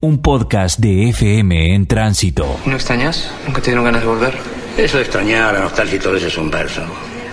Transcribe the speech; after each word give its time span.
Un 0.00 0.22
podcast 0.22 0.78
de 0.78 1.08
FM 1.08 1.74
en 1.74 1.88
tránsito. 1.88 2.60
¿No 2.66 2.76
extrañas? 2.76 3.32
¿Nunca 3.44 3.60
te 3.60 3.70
dieron 3.70 3.84
ganas 3.84 4.02
de 4.02 4.06
volver? 4.06 4.32
Eso 4.76 4.96
de 4.96 5.02
extrañar, 5.02 5.52
la 5.52 5.58
nostalgia 5.58 5.96
y 5.96 5.98
todo 5.98 6.14
eso 6.14 6.28
es 6.28 6.38
un 6.38 6.52
verso. 6.52 6.82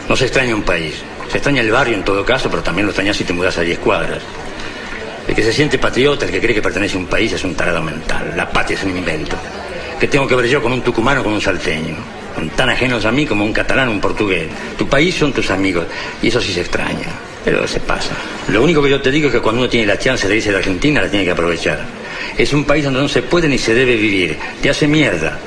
No 0.10 0.16
se 0.16 0.26
extraña 0.26 0.56
un 0.56 0.64
país. 0.64 0.96
Se 1.30 1.38
extraña 1.38 1.62
el 1.62 1.70
barrio 1.70 1.94
en 1.94 2.04
todo 2.04 2.26
caso, 2.26 2.50
pero 2.50 2.64
también 2.64 2.88
lo 2.88 2.90
extrañas 2.90 3.18
si 3.18 3.24
te 3.24 3.34
mudas 3.34 3.56
a 3.60 3.62
10 3.62 3.78
cuadras. 3.78 4.24
El 5.28 5.36
que 5.36 5.44
se 5.44 5.54
siente 5.54 5.78
patriota, 5.78 6.26
el 6.26 6.32
que 6.32 6.42
cree 6.42 6.56
que 6.56 6.62
pertenece 6.64 6.98
a 6.98 7.02
un 7.02 7.06
país, 7.06 7.34
es 7.34 7.44
un 7.44 7.54
tarado 7.54 7.84
mental. 7.84 8.34
La 8.36 8.50
patria 8.50 8.80
es 8.80 8.84
un 8.84 8.98
invento. 8.98 9.36
¿Qué 10.00 10.08
tengo 10.08 10.26
que 10.26 10.34
ver 10.34 10.48
yo 10.48 10.60
con 10.60 10.74
un 10.74 10.82
tucumano 10.82 11.22
o 11.22 11.24
con 11.24 11.34
un 11.34 11.42
salteño? 11.42 11.96
Son 12.34 12.50
tan 12.50 12.72
ajenos 12.72 13.06
a 13.06 13.12
mí 13.12 13.28
como 13.28 13.46
un 13.46 13.54
catalán 13.54 13.90
o 13.90 13.92
un 13.92 14.02
portugués. 14.02 14.48
Tu 14.76 14.90
país 14.90 15.14
son 15.14 15.32
tus 15.32 15.52
amigos. 15.52 15.86
Y 16.20 16.30
eso 16.30 16.42
sí 16.42 16.52
se 16.52 16.62
extraña. 16.62 17.14
Pero 17.44 17.68
se 17.68 17.80
pasa. 17.80 18.16
Lo 18.48 18.64
único 18.64 18.82
que 18.82 18.90
yo 18.90 19.00
te 19.00 19.12
digo 19.12 19.28
es 19.28 19.34
que 19.34 19.40
cuando 19.40 19.62
uno 19.62 19.70
tiene 19.70 19.86
la 19.86 20.00
chance 20.00 20.28
de 20.28 20.38
irse 20.38 20.50
de 20.50 20.58
Argentina, 20.58 21.04
la 21.04 21.12
tiene 21.12 21.26
que 21.26 21.32
aprovechar. 21.32 22.05
Es 22.38 22.54
un 22.54 22.66
país 22.66 22.84
donde 22.84 23.02
no 23.02 23.08
se 23.08 23.22
puede 23.22 23.48
ni 23.48 23.58
se 23.58 23.74
debe 23.74 23.96
vivir. 23.96 24.38
Te 24.62 24.70
hace 24.70 24.88
mierda. 24.88 25.38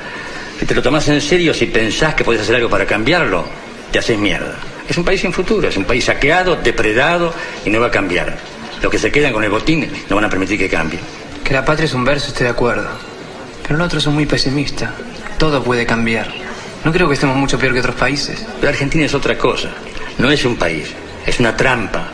Si 0.59 0.65
te 0.65 0.75
lo 0.75 0.81
tomas 0.81 1.07
en 1.07 1.21
serio, 1.21 1.53
si 1.53 1.67
pensás 1.67 2.15
que 2.15 2.23
puedes 2.23 2.41
hacer 2.41 2.55
algo 2.55 2.69
para 2.69 2.85
cambiarlo, 2.85 3.45
te 3.91 3.99
haces 3.99 4.17
mierda. 4.17 4.55
Es 4.87 4.97
un 4.97 5.05
país 5.05 5.21
sin 5.21 5.31
futuro, 5.31 5.67
es 5.67 5.77
un 5.77 5.85
país 5.85 6.05
saqueado, 6.05 6.55
depredado 6.55 7.33
y 7.65 7.69
no 7.69 7.79
va 7.79 7.87
a 7.87 7.91
cambiar. 7.91 8.37
Los 8.81 8.91
que 8.91 8.97
se 8.97 9.11
quedan 9.11 9.33
con 9.33 9.43
el 9.43 9.49
botín 9.49 9.89
no 10.09 10.15
van 10.15 10.25
a 10.25 10.29
permitir 10.29 10.57
que 10.57 10.69
cambie. 10.69 10.99
Que 11.43 11.53
la 11.53 11.63
patria 11.63 11.85
es 11.85 11.93
un 11.93 12.03
verso, 12.03 12.27
estoy 12.27 12.45
de 12.45 12.51
acuerdo. 12.51 12.89
Pero 13.63 13.77
nosotros 13.77 14.03
somos 14.03 14.15
muy 14.15 14.25
pesimistas. 14.25 14.91
Todo 15.37 15.63
puede 15.63 15.85
cambiar. 15.85 16.31
No 16.83 16.91
creo 16.91 17.07
que 17.07 17.13
estemos 17.13 17.35
mucho 17.35 17.59
peor 17.59 17.73
que 17.73 17.79
otros 17.79 17.95
países. 17.95 18.45
Pero 18.59 18.69
Argentina 18.69 19.05
es 19.05 19.13
otra 19.13 19.37
cosa. 19.37 19.69
No 20.17 20.31
es 20.31 20.43
un 20.43 20.55
país, 20.55 20.93
es 21.25 21.39
una 21.39 21.55
trampa. 21.55 22.09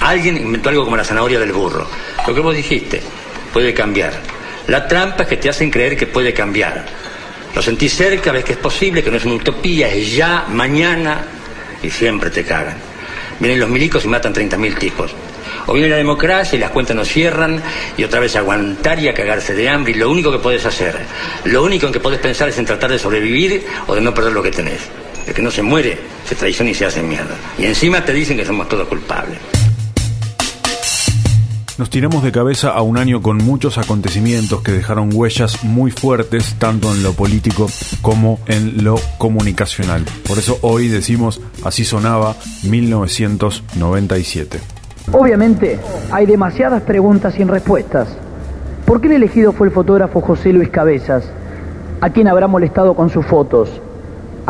Alguien 0.00 0.36
inventó 0.36 0.68
algo 0.68 0.84
como 0.84 0.96
la 0.96 1.04
zanahoria 1.04 1.38
del 1.40 1.52
burro. 1.52 1.86
Lo 2.26 2.34
que 2.34 2.40
vos 2.40 2.54
dijiste, 2.54 3.02
puede 3.52 3.74
cambiar. 3.74 4.12
La 4.66 4.86
trampa 4.86 5.24
es 5.24 5.28
que 5.28 5.36
te 5.36 5.48
hacen 5.48 5.70
creer 5.70 5.96
que 5.96 6.06
puede 6.06 6.32
cambiar. 6.32 6.84
Lo 7.54 7.62
sentís 7.62 7.94
cerca, 7.94 8.32
ves 8.32 8.44
que 8.44 8.52
es 8.52 8.58
posible, 8.58 9.02
que 9.02 9.10
no 9.10 9.16
es 9.16 9.24
una 9.24 9.34
utopía, 9.34 9.88
es 9.88 10.14
ya, 10.14 10.44
mañana, 10.48 11.24
y 11.82 11.90
siempre 11.90 12.30
te 12.30 12.44
cagan. 12.44 12.76
Vienen 13.40 13.58
los 13.58 13.68
milicos 13.68 14.04
y 14.04 14.08
matan 14.08 14.34
30.000 14.34 14.78
tipos. 14.78 15.12
O 15.66 15.72
viene 15.72 15.88
la 15.88 15.96
democracia 15.96 16.56
y 16.56 16.60
las 16.60 16.70
cuentas 16.70 16.94
nos 16.96 17.08
cierran 17.08 17.60
y 17.96 18.04
otra 18.04 18.20
vez 18.20 18.36
aguantar 18.36 18.98
y 18.98 19.08
a 19.08 19.14
cagarse 19.14 19.54
de 19.54 19.68
hambre 19.68 19.92
y 19.92 19.96
lo 19.96 20.10
único 20.10 20.30
que 20.30 20.38
puedes 20.38 20.64
hacer, 20.64 20.96
lo 21.44 21.62
único 21.62 21.86
en 21.86 21.92
que 21.92 22.00
puedes 22.00 22.20
pensar 22.20 22.48
es 22.48 22.58
en 22.58 22.66
tratar 22.66 22.90
de 22.90 22.98
sobrevivir 22.98 23.66
o 23.86 23.94
de 23.94 24.00
no 24.00 24.14
perder 24.14 24.32
lo 24.32 24.42
que 24.42 24.50
tenés. 24.50 24.80
El 25.26 25.34
que 25.34 25.42
no 25.42 25.50
se 25.50 25.62
muere, 25.62 25.98
se 26.26 26.34
traiciona 26.34 26.70
y 26.70 26.74
se 26.74 26.86
hace 26.86 27.02
mierda. 27.02 27.36
Y 27.58 27.66
encima 27.66 28.04
te 28.04 28.12
dicen 28.12 28.36
que 28.36 28.44
somos 28.44 28.68
todos 28.68 28.88
culpables. 28.88 29.38
Nos 31.80 31.88
tiramos 31.88 32.22
de 32.22 32.30
cabeza 32.30 32.68
a 32.72 32.82
un 32.82 32.98
año 32.98 33.22
con 33.22 33.38
muchos 33.38 33.78
acontecimientos 33.78 34.60
que 34.60 34.70
dejaron 34.70 35.08
huellas 35.14 35.64
muy 35.64 35.90
fuertes 35.90 36.56
tanto 36.58 36.92
en 36.92 37.02
lo 37.02 37.14
político 37.14 37.68
como 38.02 38.38
en 38.48 38.84
lo 38.84 38.96
comunicacional. 39.16 40.04
Por 40.28 40.36
eso 40.36 40.58
hoy 40.60 40.88
decimos 40.88 41.40
así 41.64 41.86
sonaba 41.86 42.36
1997. 42.64 44.60
Obviamente 45.10 45.80
hay 46.12 46.26
demasiadas 46.26 46.82
preguntas 46.82 47.32
sin 47.32 47.48
respuestas. 47.48 48.08
¿Por 48.84 49.00
qué 49.00 49.06
el 49.06 49.14
elegido 49.14 49.52
fue 49.52 49.68
el 49.68 49.72
fotógrafo 49.72 50.20
José 50.20 50.52
Luis 50.52 50.68
Cabezas? 50.68 51.24
¿A 52.02 52.10
quién 52.10 52.28
habrá 52.28 52.46
molestado 52.46 52.92
con 52.92 53.08
sus 53.08 53.24
fotos? 53.24 53.80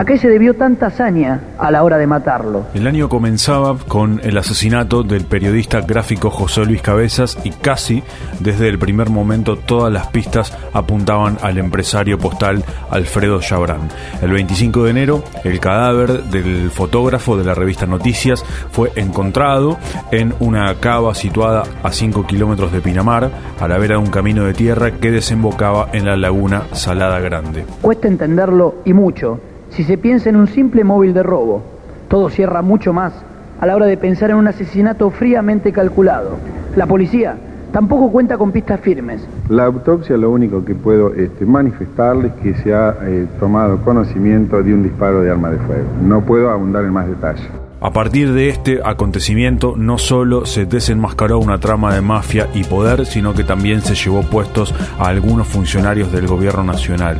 ¿A 0.00 0.04
qué 0.06 0.16
se 0.16 0.30
debió 0.30 0.54
tanta 0.54 0.86
hazaña 0.86 1.42
a 1.58 1.70
la 1.70 1.82
hora 1.84 1.98
de 1.98 2.06
matarlo? 2.06 2.64
El 2.72 2.86
año 2.86 3.10
comenzaba 3.10 3.76
con 3.76 4.18
el 4.24 4.38
asesinato 4.38 5.02
del 5.02 5.26
periodista 5.26 5.82
gráfico 5.82 6.30
José 6.30 6.64
Luis 6.64 6.80
Cabezas 6.80 7.36
y 7.44 7.50
casi 7.50 8.02
desde 8.38 8.68
el 8.68 8.78
primer 8.78 9.10
momento 9.10 9.58
todas 9.58 9.92
las 9.92 10.06
pistas 10.06 10.56
apuntaban 10.72 11.36
al 11.42 11.58
empresario 11.58 12.16
postal 12.16 12.64
Alfredo 12.88 13.40
Chabrán. 13.40 13.90
El 14.22 14.32
25 14.32 14.84
de 14.84 14.90
enero 14.90 15.22
el 15.44 15.60
cadáver 15.60 16.22
del 16.24 16.70
fotógrafo 16.70 17.36
de 17.36 17.44
la 17.44 17.52
revista 17.52 17.84
Noticias 17.84 18.42
fue 18.70 18.92
encontrado 18.96 19.76
en 20.12 20.32
una 20.40 20.76
cava 20.76 21.14
situada 21.14 21.64
a 21.82 21.92
5 21.92 22.26
kilómetros 22.26 22.72
de 22.72 22.80
Pinamar, 22.80 23.30
a 23.60 23.68
la 23.68 23.76
vera 23.76 23.96
de 23.96 24.02
un 24.02 24.10
camino 24.10 24.44
de 24.44 24.54
tierra 24.54 24.92
que 24.92 25.10
desembocaba 25.10 25.90
en 25.92 26.06
la 26.06 26.16
laguna 26.16 26.62
Salada 26.72 27.20
Grande. 27.20 27.66
Cuesta 27.82 28.08
entenderlo 28.08 28.76
y 28.86 28.94
mucho 28.94 29.49
si 29.70 29.84
se 29.84 29.98
piensa 29.98 30.28
en 30.28 30.36
un 30.36 30.46
simple 30.46 30.84
móvil 30.84 31.14
de 31.14 31.22
robo, 31.22 31.62
todo 32.08 32.28
cierra 32.28 32.62
mucho 32.62 32.92
más 32.92 33.12
a 33.60 33.66
la 33.66 33.76
hora 33.76 33.86
de 33.86 33.96
pensar 33.96 34.30
en 34.30 34.36
un 34.36 34.48
asesinato 34.48 35.10
fríamente 35.10 35.72
calculado. 35.72 36.36
La 36.76 36.86
policía 36.86 37.36
tampoco 37.72 38.10
cuenta 38.10 38.36
con 38.38 38.52
pistas 38.52 38.80
firmes. 38.80 39.22
La 39.48 39.64
autopsia 39.64 40.16
lo 40.16 40.30
único 40.30 40.64
que 40.64 40.74
puedo 40.74 41.14
este, 41.14 41.44
manifestarles 41.44 42.32
es 42.32 42.42
que 42.42 42.54
se 42.62 42.74
ha 42.74 42.96
eh, 43.02 43.26
tomado 43.38 43.80
conocimiento 43.84 44.62
de 44.62 44.74
un 44.74 44.82
disparo 44.82 45.22
de 45.22 45.30
arma 45.30 45.50
de 45.50 45.58
fuego. 45.58 45.88
No 46.02 46.22
puedo 46.22 46.50
abundar 46.50 46.84
en 46.84 46.92
más 46.92 47.06
detalle. 47.06 47.42
A 47.82 47.92
partir 47.92 48.32
de 48.32 48.50
este 48.50 48.80
acontecimiento 48.84 49.74
no 49.76 49.96
solo 49.96 50.44
se 50.44 50.66
desenmascaró 50.66 51.38
una 51.38 51.58
trama 51.58 51.94
de 51.94 52.02
mafia 52.02 52.48
y 52.54 52.64
poder, 52.64 53.06
sino 53.06 53.32
que 53.32 53.42
también 53.42 53.80
se 53.80 53.94
llevó 53.94 54.22
puestos 54.22 54.74
a 54.98 55.06
algunos 55.06 55.46
funcionarios 55.46 56.12
del 56.12 56.26
gobierno 56.26 56.62
nacional. 56.62 57.18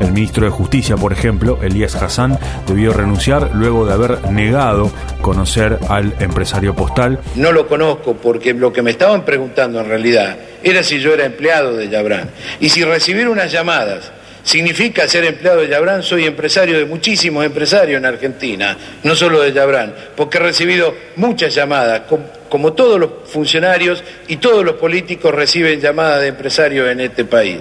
El 0.00 0.12
ministro 0.12 0.46
de 0.46 0.50
Justicia, 0.50 0.96
por 0.96 1.12
ejemplo, 1.12 1.58
Elías 1.62 1.94
Hassan, 1.94 2.38
debió 2.66 2.94
renunciar 2.94 3.50
luego 3.54 3.84
de 3.84 3.92
haber 3.92 4.30
negado 4.30 4.90
conocer 5.20 5.78
al 5.88 6.14
empresario 6.20 6.74
postal. 6.74 7.20
No 7.34 7.52
lo 7.52 7.68
conozco 7.68 8.14
porque 8.16 8.54
lo 8.54 8.72
que 8.72 8.80
me 8.80 8.92
estaban 8.92 9.26
preguntando 9.26 9.78
en 9.78 9.88
realidad 9.88 10.38
era 10.62 10.82
si 10.82 11.00
yo 11.00 11.12
era 11.12 11.26
empleado 11.26 11.76
de 11.76 11.90
Yabrán. 11.90 12.30
Y 12.60 12.70
si 12.70 12.82
recibir 12.82 13.28
unas 13.28 13.52
llamadas 13.52 14.10
significa 14.42 15.06
ser 15.06 15.24
empleado 15.24 15.60
de 15.60 15.68
Yabrán, 15.68 16.02
soy 16.02 16.24
empresario 16.24 16.78
de 16.78 16.86
muchísimos 16.86 17.44
empresarios 17.44 17.98
en 17.98 18.06
Argentina, 18.06 18.76
no 19.02 19.14
solo 19.14 19.42
de 19.42 19.52
Yabrán, 19.52 19.94
porque 20.16 20.38
he 20.38 20.40
recibido 20.40 20.94
muchas 21.16 21.54
llamadas, 21.54 22.02
como 22.48 22.72
todos 22.72 22.98
los 22.98 23.10
funcionarios 23.26 24.02
y 24.28 24.38
todos 24.38 24.64
los 24.64 24.76
políticos 24.76 25.34
reciben 25.34 25.78
llamadas 25.78 26.22
de 26.22 26.28
empresarios 26.28 26.88
en 26.88 27.00
este 27.00 27.26
país 27.26 27.60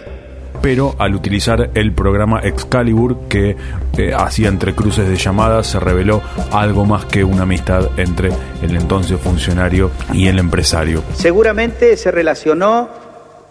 pero 0.61 0.95
al 0.97 1.15
utilizar 1.15 1.71
el 1.73 1.93
programa 1.93 2.39
Excalibur 2.41 3.27
que 3.27 3.55
eh, 3.97 4.13
hacía 4.15 4.47
entre 4.47 4.73
cruces 4.73 5.07
de 5.07 5.15
llamadas 5.15 5.67
se 5.67 5.79
reveló 5.79 6.21
algo 6.51 6.85
más 6.85 7.05
que 7.05 7.23
una 7.23 7.43
amistad 7.43 7.89
entre 7.97 8.29
el 8.61 8.75
entonces 8.75 9.19
funcionario 9.19 9.91
y 10.13 10.27
el 10.27 10.39
empresario. 10.39 11.03
Seguramente 11.13 11.97
se 11.97 12.11
relacionó 12.11 12.89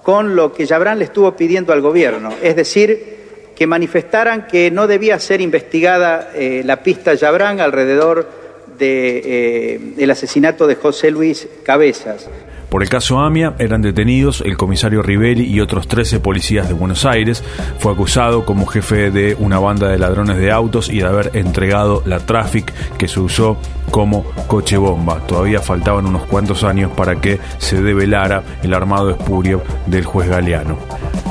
con 0.02 0.36
lo 0.36 0.52
que 0.52 0.66
Yabrán 0.66 0.98
le 0.98 1.04
estuvo 1.04 1.36
pidiendo 1.36 1.72
al 1.72 1.80
gobierno, 1.80 2.32
es 2.42 2.56
decir, 2.56 3.18
que 3.54 3.66
manifestaran 3.66 4.46
que 4.46 4.70
no 4.70 4.86
debía 4.86 5.18
ser 5.18 5.40
investigada 5.40 6.30
eh, 6.34 6.62
la 6.64 6.82
pista 6.82 7.14
Yabrán 7.14 7.60
alrededor 7.60 8.28
del 8.78 9.96
de, 9.96 9.96
eh, 9.98 10.10
asesinato 10.10 10.66
de 10.66 10.76
José 10.76 11.10
Luis 11.10 11.48
Cabezas. 11.64 12.28
Por 12.68 12.82
el 12.82 12.88
caso 12.88 13.18
AMIA 13.18 13.54
eran 13.58 13.80
detenidos 13.80 14.42
el 14.44 14.56
comisario 14.56 15.02
Rivelli 15.02 15.44
y 15.44 15.60
otros 15.60 15.88
13 15.88 16.20
policías 16.20 16.68
de 16.68 16.74
Buenos 16.74 17.06
Aires. 17.06 17.42
Fue 17.78 17.92
acusado 17.92 18.44
como 18.44 18.66
jefe 18.66 19.10
de 19.10 19.34
una 19.38 19.58
banda 19.58 19.88
de 19.88 19.98
ladrones 19.98 20.36
de 20.36 20.52
autos 20.52 20.90
y 20.90 20.98
de 20.98 21.06
haber 21.06 21.30
entregado 21.34 22.02
la 22.04 22.20
Traffic 22.20 22.72
que 22.98 23.08
se 23.08 23.20
usó 23.20 23.56
como 23.90 24.24
coche 24.46 24.76
bomba. 24.76 25.20
Todavía 25.26 25.60
faltaban 25.60 26.06
unos 26.06 26.24
cuantos 26.26 26.62
años 26.62 26.92
para 26.92 27.20
que 27.20 27.40
se 27.56 27.82
develara 27.82 28.42
el 28.62 28.74
armado 28.74 29.10
espurio 29.10 29.62
del 29.86 30.04
juez 30.04 30.28
Galeano. 30.28 30.78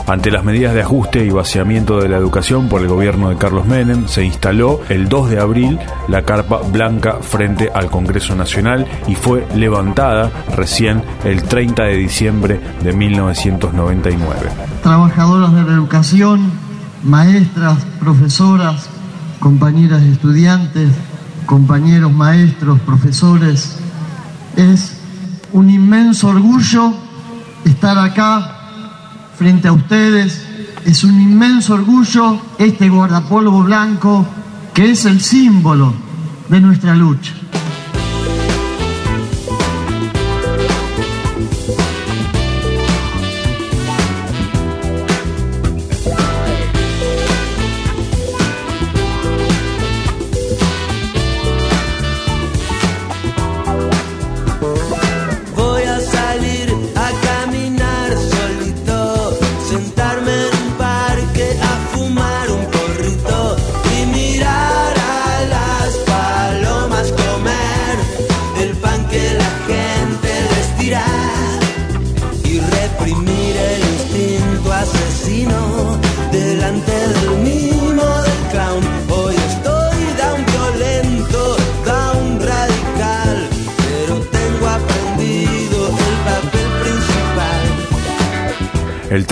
Ante 0.08 0.32
las 0.32 0.46
medidas 0.46 0.74
de 0.74 0.82
ajuste 0.82 1.26
y 1.26 1.30
vaciamiento 1.32 2.00
de 2.00 2.08
la 2.08 2.16
educación 2.16 2.70
por 2.70 2.82
el 2.82 2.88
gobierno 2.88 3.28
de 3.28 3.36
Carlos 3.36 3.66
Menem, 3.66 4.08
se 4.08 4.24
instaló 4.24 4.80
el 4.88 5.10
2 5.10 5.32
de 5.32 5.40
abril 5.40 5.80
la 6.08 6.22
carpa 6.22 6.60
blanca 6.60 7.18
frente 7.20 7.70
al 7.74 7.90
Congreso 7.90 8.34
Nacional 8.34 8.88
y 9.08 9.16
fue 9.16 9.46
levantada 9.54 10.32
recién 10.56 11.04
el 11.24 11.44
30 11.44 11.84
de 11.84 11.96
diciembre 11.98 12.62
de 12.84 12.94
1999. 12.94 14.50
Trabajadoras 14.84 15.54
de 15.54 15.64
la 15.64 15.74
educación, 15.74 16.52
maestras, 17.04 17.86
profesoras, 18.00 18.90
compañeras 19.40 20.04
estudiantes, 20.04 20.90
compañeros 21.46 22.12
maestros, 22.12 22.80
profesores, 22.82 23.78
es 24.56 24.98
un 25.54 25.70
inmenso 25.70 26.30
orgullo 26.30 26.94
estar 27.64 27.98
acá 27.98 28.58
frente 29.38 29.68
a 29.68 29.72
ustedes. 29.72 30.46
Es 30.86 31.04
un 31.04 31.22
inmenso 31.22 31.74
orgullo 31.74 32.40
este 32.58 32.90
guardapolvo 32.90 33.64
blanco 33.64 34.26
que 34.74 34.92
es 34.92 35.06
el 35.06 35.22
símbolo 35.22 35.94
de 36.50 36.62
nuestra 36.62 36.96
lucha. 36.96 37.34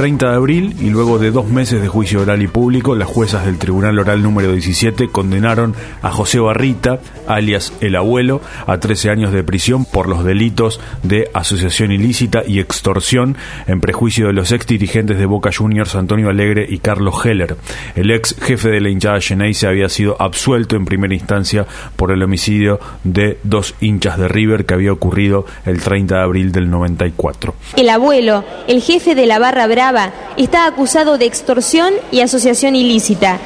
30 0.05 0.29
de 0.29 0.35
abril 0.35 0.75
y 0.79 0.91
luego 0.91 1.17
de 1.17 1.31
dos 1.31 1.47
meses 1.47 1.81
de 1.81 1.87
juicio 1.87 2.21
oral 2.21 2.39
y 2.43 2.47
público, 2.47 2.93
las 2.93 3.07
juezas 3.07 3.43
del 3.43 3.57
Tribunal 3.57 3.97
Oral 3.97 4.21
número 4.21 4.51
17 4.51 5.07
condenaron 5.07 5.73
a 6.03 6.11
José 6.11 6.39
Barrita, 6.39 6.99
alias 7.25 7.73
el 7.81 7.95
abuelo, 7.95 8.39
a 8.67 8.77
13 8.77 9.09
años 9.09 9.31
de 9.31 9.43
prisión 9.43 9.83
por 9.83 10.07
los 10.07 10.23
delitos 10.23 10.79
de 11.01 11.31
asociación 11.33 11.91
ilícita 11.91 12.43
y 12.45 12.59
extorsión 12.59 13.35
en 13.65 13.81
prejuicio 13.81 14.27
de 14.27 14.33
los 14.33 14.51
ex 14.51 14.67
dirigentes 14.67 15.17
de 15.17 15.25
Boca 15.25 15.49
Juniors 15.51 15.95
Antonio 15.95 16.29
Alegre 16.29 16.67
y 16.69 16.77
Carlos 16.77 17.25
Heller. 17.25 17.57
El 17.95 18.11
ex 18.11 18.35
jefe 18.39 18.69
de 18.69 18.81
la 18.81 18.91
hinchada 18.91 19.19
se 19.21 19.67
había 19.67 19.89
sido 19.89 20.21
absuelto 20.21 20.75
en 20.75 20.85
primera 20.85 21.15
instancia 21.15 21.65
por 21.95 22.11
el 22.11 22.21
homicidio 22.21 22.79
de 23.03 23.39
dos 23.41 23.73
hinchas 23.81 24.19
de 24.19 24.27
River 24.27 24.67
que 24.67 24.75
había 24.75 24.93
ocurrido 24.93 25.47
el 25.65 25.81
30 25.81 26.13
de 26.13 26.21
abril 26.21 26.51
del 26.51 26.69
94. 26.69 27.55
El 27.75 27.89
abuelo, 27.89 28.43
el 28.67 28.83
jefe 28.83 29.15
de 29.15 29.25
la 29.25 29.39
barra 29.39 29.65
brava, 29.65 29.94
está 30.38 30.65
acusado 30.65 31.18
de 31.18 31.25
extorsión 31.25 31.94
y 32.12 32.21
asociación 32.21 32.75
ilícita, 32.75 33.39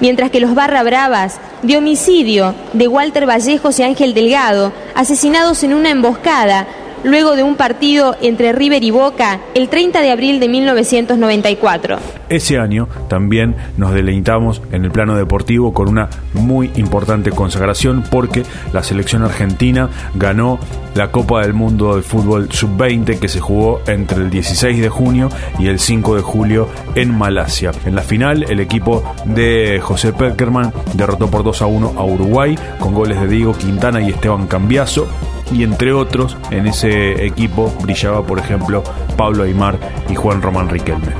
mientras 0.00 0.30
que 0.30 0.40
los 0.40 0.54
barra 0.54 0.82
bravas 0.82 1.38
de 1.62 1.76
homicidio 1.76 2.54
de 2.72 2.88
Walter 2.88 3.26
Vallejos 3.26 3.78
y 3.78 3.82
Ángel 3.82 4.14
Delgado, 4.14 4.72
asesinados 4.94 5.62
en 5.62 5.74
una 5.74 5.90
emboscada 5.90 6.66
luego 7.04 7.36
de 7.36 7.42
un 7.42 7.56
partido 7.56 8.16
entre 8.20 8.52
River 8.52 8.82
y 8.84 8.90
Boca 8.90 9.40
el 9.54 9.68
30 9.68 10.00
de 10.00 10.10
abril 10.10 10.40
de 10.40 10.48
1994. 10.48 11.98
Ese 12.28 12.58
año 12.58 12.88
también 13.08 13.56
nos 13.76 13.92
deleitamos 13.92 14.62
en 14.72 14.84
el 14.84 14.90
plano 14.90 15.16
deportivo 15.16 15.74
con 15.74 15.88
una 15.88 16.08
muy 16.32 16.70
importante 16.76 17.30
consagración 17.30 18.04
porque 18.10 18.44
la 18.72 18.82
selección 18.82 19.22
argentina 19.22 19.90
ganó 20.14 20.58
la 20.94 21.10
Copa 21.10 21.42
del 21.42 21.54
Mundo 21.54 21.96
de 21.96 22.02
Fútbol 22.02 22.50
Sub-20 22.50 23.18
que 23.18 23.28
se 23.28 23.40
jugó 23.40 23.80
entre 23.86 24.18
el 24.18 24.30
16 24.30 24.80
de 24.80 24.88
junio 24.88 25.28
y 25.58 25.68
el 25.68 25.78
5 25.78 26.16
de 26.16 26.22
julio 26.22 26.68
en 26.94 27.16
Malasia. 27.16 27.72
En 27.84 27.94
la 27.94 28.02
final 28.02 28.44
el 28.48 28.60
equipo 28.60 29.02
de 29.24 29.80
José 29.82 30.12
Peckerman 30.12 30.72
derrotó 30.94 31.30
por 31.30 31.44
2 31.44 31.62
a 31.62 31.66
1 31.66 31.94
a 31.96 32.04
Uruguay 32.04 32.58
con 32.78 32.94
goles 32.94 33.20
de 33.20 33.28
Diego 33.28 33.52
Quintana 33.52 34.00
y 34.00 34.10
Esteban 34.10 34.46
Cambiaso 34.46 35.08
y 35.52 35.62
entre 35.62 35.92
otros 35.92 36.36
en 36.50 36.66
ese 36.66 37.24
equipo 37.24 37.70
brillaba 37.82 38.26
por 38.26 38.38
ejemplo 38.38 38.82
Pablo 39.16 39.44
Aymar 39.44 39.78
y 40.08 40.14
Juan 40.14 40.42
Román 40.42 40.68
Riquelme. 40.68 41.12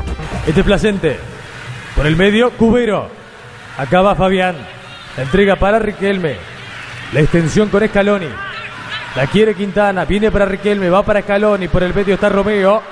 Este 0.47 0.65
placente 0.65 1.19
por 1.95 2.07
el 2.07 2.17
medio 2.17 2.51
Cubero. 2.53 3.09
Acá 3.79 4.03
va 4.03 4.15
Fabián. 4.15 4.57
La 5.17 5.23
entrega 5.25 5.57
para 5.57 5.79
Riquelme. 5.79 6.37
La 7.13 7.21
extensión 7.21 7.69
con 7.69 7.87
Scaloni. 7.87 8.29
La 9.15 9.27
quiere 9.27 9.55
Quintana. 9.55 10.05
Viene 10.05 10.31
para 10.31 10.47
Riquelme. 10.47 10.89
Va 10.91 11.03
para 11.03 11.23
Scaloni. 11.23 11.69
Por 11.69 11.83
el 11.83 11.95
medio 11.95 12.15
está 12.15 12.29
Romeo. 12.29 12.83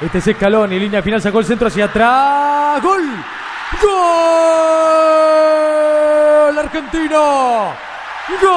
Este 0.00 0.18
es 0.18 0.24
Scaloni. 0.36 0.78
Línea 0.78 1.02
final 1.02 1.22
sacó 1.22 1.38
el 1.38 1.44
centro 1.44 1.68
hacia 1.68 1.84
atrás. 1.86 2.82
¡Gol! 2.82 3.02
¡Gol! 3.80 3.92
Argentino. 6.58 7.91
¡Gol! 8.28 8.52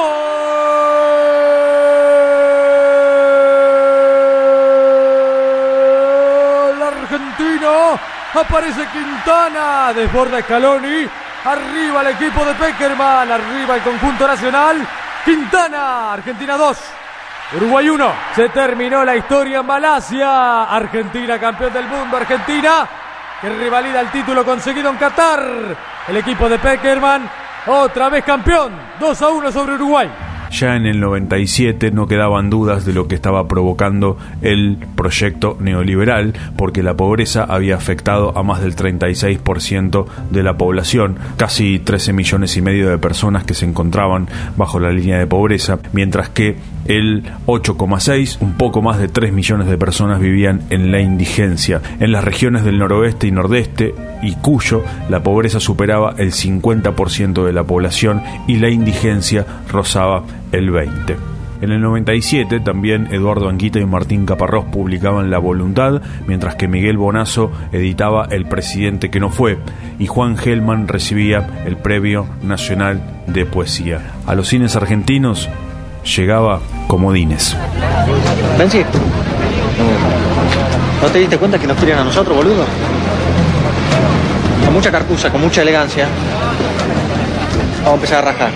Argentino. 6.82 7.98
Aparece 8.34 8.86
Quintana. 8.92 9.92
Desborda 9.92 10.40
Scaloni. 10.42 11.08
Arriba 11.44 12.00
el 12.02 12.06
equipo 12.08 12.44
de 12.44 12.54
Peckerman. 12.54 13.30
Arriba 13.32 13.76
el 13.76 13.82
conjunto 13.82 14.26
nacional. 14.26 14.86
Quintana. 15.24 16.12
Argentina 16.12 16.56
2. 16.56 16.78
Uruguay 17.56 17.88
1. 17.88 18.12
Se 18.34 18.48
terminó 18.50 19.04
la 19.04 19.16
historia 19.16 19.58
en 19.60 19.66
Malasia. 19.66 20.64
Argentina 20.64 21.40
campeón 21.40 21.72
del 21.72 21.86
mundo. 21.86 22.16
Argentina 22.16 22.88
que 23.40 23.48
rivalida 23.50 24.00
el 24.00 24.10
título 24.10 24.44
conseguido 24.44 24.90
en 24.90 24.96
Qatar. 24.96 25.76
El 26.08 26.16
equipo 26.16 26.48
de 26.48 26.58
Peckerman 26.58 27.28
otra 27.66 28.08
vez 28.08 28.24
campeón. 28.24 28.72
2 28.98 29.22
a 29.22 29.28
1 29.28 29.52
sobre 29.52 29.74
Uruguay. 29.74 30.10
Ya 30.50 30.76
en 30.76 30.86
el 30.86 31.00
97 31.00 31.90
no 31.90 32.06
quedaban 32.06 32.50
dudas 32.50 32.84
de 32.84 32.92
lo 32.92 33.08
que 33.08 33.14
estaba 33.14 33.48
provocando 33.48 34.16
el 34.42 34.78
proyecto 34.94 35.56
neoliberal, 35.60 36.34
porque 36.56 36.82
la 36.82 36.94
pobreza 36.94 37.44
había 37.44 37.76
afectado 37.76 38.36
a 38.36 38.42
más 38.42 38.60
del 38.60 38.76
36% 38.76 40.06
de 40.30 40.42
la 40.42 40.56
población, 40.56 41.18
casi 41.36 41.78
13 41.78 42.12
millones 42.12 42.56
y 42.56 42.62
medio 42.62 42.88
de 42.88 42.98
personas 42.98 43.44
que 43.44 43.54
se 43.54 43.66
encontraban 43.66 44.28
bajo 44.56 44.78
la 44.78 44.90
línea 44.90 45.18
de 45.18 45.26
pobreza, 45.26 45.78
mientras 45.92 46.28
que 46.30 46.56
el 46.86 47.24
8,6, 47.46 48.38
un 48.40 48.52
poco 48.54 48.80
más 48.80 48.98
de 48.98 49.08
3 49.08 49.32
millones 49.32 49.66
de 49.66 49.76
personas 49.76 50.20
vivían 50.20 50.62
en 50.70 50.92
la 50.92 51.00
indigencia. 51.00 51.80
En 51.98 52.12
las 52.12 52.24
regiones 52.24 52.64
del 52.64 52.78
noroeste 52.78 53.26
y 53.26 53.32
nordeste 53.32 53.94
y 54.22 54.34
Cuyo, 54.36 54.84
la 55.08 55.22
pobreza 55.22 55.60
superaba 55.60 56.14
el 56.18 56.32
50% 56.32 57.44
de 57.44 57.52
la 57.52 57.64
población 57.64 58.22
y 58.46 58.56
la 58.58 58.70
indigencia 58.70 59.44
rozaba 59.68 60.24
el 60.52 60.70
20%. 60.70 61.16
En 61.62 61.72
el 61.72 61.80
97 61.80 62.60
también 62.60 63.08
Eduardo 63.10 63.48
Anguita 63.48 63.78
y 63.78 63.86
Martín 63.86 64.26
Caparrós 64.26 64.66
publicaban 64.66 65.30
La 65.30 65.38
Voluntad, 65.38 66.02
mientras 66.26 66.56
que 66.56 66.68
Miguel 66.68 66.98
Bonazo 66.98 67.50
editaba 67.72 68.26
El 68.30 68.44
Presidente 68.46 69.10
que 69.10 69.20
no 69.20 69.30
fue 69.30 69.58
y 69.98 70.06
Juan 70.06 70.36
Gelman 70.36 70.86
recibía 70.86 71.48
el 71.64 71.78
Premio 71.78 72.26
Nacional 72.42 73.00
de 73.26 73.46
Poesía. 73.46 74.00
A 74.26 74.34
los 74.34 74.48
cines 74.48 74.76
argentinos 74.76 75.48
llegaba 76.04 76.60
Comodines. 76.88 77.56
Benzi, 78.58 78.84
¿no 81.02 81.08
te 81.08 81.18
diste 81.20 81.38
cuenta 81.38 81.58
que 81.58 81.66
nos 81.66 81.78
quieren 81.78 81.98
a 81.98 82.04
nosotros, 82.04 82.36
boludo? 82.36 82.66
Con 84.64 84.74
mucha 84.74 84.90
carcusa, 84.90 85.30
con 85.32 85.40
mucha 85.40 85.62
elegancia. 85.62 86.06
Vamos 87.78 87.92
a 87.92 87.94
empezar 87.94 88.18
a 88.18 88.32
rajar. 88.32 88.50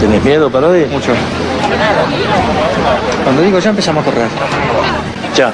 ¿Tenés 0.00 0.22
miedo, 0.24 0.50
Parodi? 0.50 0.86
Mucho. 0.86 1.12
Cuando 3.24 3.42
digo 3.42 3.58
ya 3.58 3.70
empezamos 3.70 4.02
a 4.02 4.10
correr. 4.10 4.28
Ya. 5.36 5.52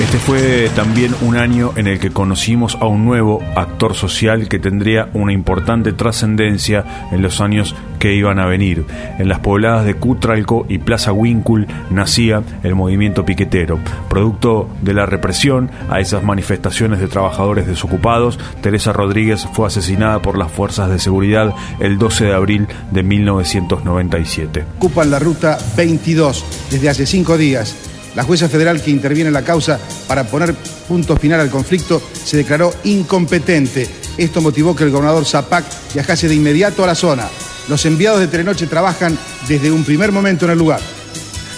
Este 0.00 0.18
fue 0.18 0.70
también 0.74 1.14
un 1.20 1.36
año 1.36 1.72
en 1.76 1.86
el 1.86 2.00
que 2.00 2.10
conocimos 2.10 2.74
a 2.80 2.86
un 2.86 3.04
nuevo 3.04 3.42
actor 3.54 3.94
social 3.94 4.48
que 4.48 4.58
tendría 4.58 5.10
una 5.12 5.34
importante 5.34 5.92
trascendencia 5.92 7.08
en 7.12 7.20
los 7.20 7.42
años 7.42 7.74
que 7.98 8.14
iban 8.14 8.38
a 8.38 8.46
venir. 8.46 8.86
En 9.18 9.28
las 9.28 9.40
pobladas 9.40 9.84
de 9.84 9.94
Cutralco 9.94 10.64
y 10.70 10.78
Plaza 10.78 11.12
Wincul 11.12 11.66
nacía 11.90 12.42
el 12.62 12.74
movimiento 12.74 13.26
piquetero. 13.26 13.78
Producto 14.08 14.70
de 14.80 14.94
la 14.94 15.04
represión 15.04 15.70
a 15.90 16.00
esas 16.00 16.24
manifestaciones 16.24 16.98
de 16.98 17.06
trabajadores 17.06 17.66
desocupados, 17.66 18.38
Teresa 18.62 18.94
Rodríguez 18.94 19.46
fue 19.52 19.66
asesinada 19.66 20.22
por 20.22 20.38
las 20.38 20.50
fuerzas 20.50 20.88
de 20.90 20.98
seguridad 20.98 21.54
el 21.78 21.98
12 21.98 22.24
de 22.24 22.34
abril 22.34 22.68
de 22.90 23.02
1997. 23.02 24.64
Ocupan 24.78 25.10
la 25.10 25.18
ruta 25.18 25.58
22 25.76 26.70
desde 26.70 26.88
hace 26.88 27.04
cinco 27.04 27.36
días 27.36 27.89
la 28.14 28.24
jueza 28.24 28.48
federal 28.48 28.82
que 28.82 28.90
interviene 28.90 29.28
en 29.28 29.34
la 29.34 29.44
causa 29.44 29.78
para 30.06 30.24
poner 30.24 30.54
punto 30.88 31.16
final 31.16 31.40
al 31.40 31.50
conflicto 31.50 32.02
se 32.24 32.36
declaró 32.36 32.72
incompetente. 32.84 33.88
Esto 34.18 34.40
motivó 34.40 34.74
que 34.74 34.84
el 34.84 34.90
gobernador 34.90 35.24
Zapac 35.24 35.64
viajase 35.94 36.28
de 36.28 36.34
inmediato 36.34 36.84
a 36.84 36.88
la 36.88 36.94
zona. 36.94 37.28
Los 37.68 37.86
enviados 37.86 38.20
de 38.20 38.26
Telenoche 38.26 38.66
trabajan 38.66 39.16
desde 39.46 39.70
un 39.70 39.84
primer 39.84 40.12
momento 40.12 40.44
en 40.44 40.52
el 40.52 40.58
lugar. 40.58 40.80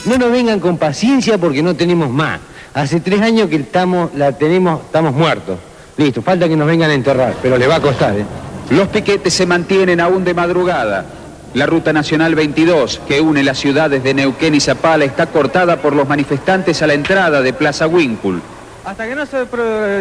No 0.04 0.18
nos 0.18 0.30
vengan 0.30 0.61
con 0.61 0.76
paciencia 0.76 1.38
porque 1.38 1.62
no 1.62 1.75
tenemos 1.75 2.11
más. 2.11 2.40
Hace 2.75 3.00
tres 3.00 3.21
años 3.21 3.49
que 3.49 3.56
estamos, 3.56 4.11
la 4.14 4.32
tenemos, 4.32 4.82
estamos 4.85 5.14
muertos. 5.14 5.59
Listo, 5.97 6.23
falta 6.23 6.49
que 6.49 6.56
nos 6.56 6.66
vengan 6.66 6.90
a 6.90 6.94
enterrar, 6.94 7.37
pero 7.42 7.56
le 7.56 7.66
va 7.66 7.76
a 7.76 7.80
costar. 7.80 8.18
¿eh? 8.18 8.25
Los 8.71 8.88
piquetes 8.88 9.32
se 9.32 9.47
mantienen 9.47 10.00
aún 10.00 10.25
de 10.25 10.35
madrugada. 10.35 11.04
La 11.54 11.66
ruta 11.66 11.92
nacional 11.92 12.35
22, 12.35 13.02
que 13.06 13.21
une 13.21 13.42
las 13.42 13.59
ciudades 13.59 14.02
de 14.02 14.14
Neuquén 14.14 14.54
y 14.54 14.61
Zapala, 14.61 15.04
está 15.04 15.26
cortada 15.26 15.76
por 15.76 15.94
los 15.94 16.09
manifestantes 16.09 16.80
a 16.80 16.87
la 16.87 16.94
entrada 16.94 17.42
de 17.42 17.52
Plaza 17.52 17.87
Winkul. 17.87 18.40
Hasta 18.85 19.06
que 19.06 19.14
no 19.14 19.26
se, 19.26 19.44